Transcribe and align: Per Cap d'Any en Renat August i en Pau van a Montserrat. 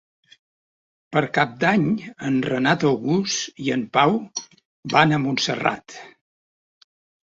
Per 1.15 1.21
Cap 1.35 1.53
d'Any 1.65 1.85
en 2.31 2.41
Renat 2.47 2.87
August 2.93 3.63
i 3.69 3.73
en 3.79 3.87
Pau 4.01 4.19
van 4.99 5.11
a 5.11 5.25
Montserrat. 5.31 6.03